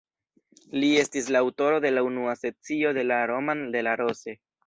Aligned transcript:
Li 0.83 0.87
estis 1.01 1.27
la 1.35 1.41
aŭtoro 1.47 1.83
de 1.85 1.91
la 1.93 2.03
unua 2.09 2.35
sekcio 2.41 2.95
de 3.01 3.05
la 3.09 3.19
"Roman 3.35 3.65
de 3.77 3.87
la 3.89 3.97
Rose". 4.05 4.35